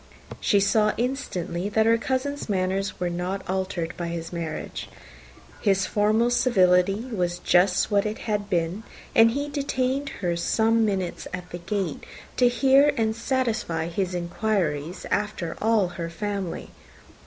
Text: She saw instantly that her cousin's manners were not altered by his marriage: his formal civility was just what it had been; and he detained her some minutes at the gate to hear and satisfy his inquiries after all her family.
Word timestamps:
She 0.39 0.59
saw 0.59 0.93
instantly 0.97 1.69
that 1.69 1.85
her 1.85 1.99
cousin's 1.99 2.49
manners 2.49 2.99
were 2.99 3.07
not 3.11 3.47
altered 3.47 3.95
by 3.97 4.07
his 4.07 4.33
marriage: 4.33 4.89
his 5.61 5.85
formal 5.85 6.31
civility 6.31 7.05
was 7.13 7.37
just 7.37 7.91
what 7.91 8.03
it 8.07 8.17
had 8.25 8.49
been; 8.49 8.81
and 9.13 9.29
he 9.29 9.47
detained 9.47 10.09
her 10.25 10.35
some 10.35 10.83
minutes 10.87 11.27
at 11.35 11.51
the 11.51 11.59
gate 11.59 12.03
to 12.37 12.47
hear 12.49 12.91
and 12.97 13.15
satisfy 13.15 13.89
his 13.89 14.15
inquiries 14.15 15.05
after 15.11 15.55
all 15.61 15.89
her 15.89 16.09
family. 16.09 16.71